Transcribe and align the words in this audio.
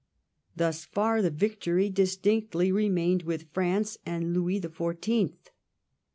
Thus 0.55 0.83
far 0.83 1.21
the 1.21 1.29
victory 1.29 1.87
distinctly 1.91 2.71
remained 2.71 3.21
with 3.21 3.53
France 3.53 3.99
and 4.03 4.33
Louis 4.33 4.57
the 4.57 4.71
Fourteenth. 4.71 5.51